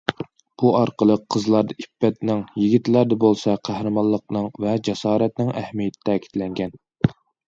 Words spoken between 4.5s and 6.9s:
ۋە جاسارەتنىڭ ئەھمىيىتى تەكىتلەنگەن.